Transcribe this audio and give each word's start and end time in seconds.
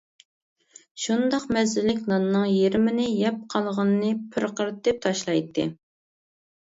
شۇنداق 1.03 1.43
مەززىلىك 1.57 2.01
ناننىڭ 2.13 2.47
يېرىمىنى 2.53 3.07
يەپ 3.17 3.39
قالغىنىنى 3.55 4.11
پىرقىرىتىپ 4.33 5.03
تاشلايتتى. 5.09 5.69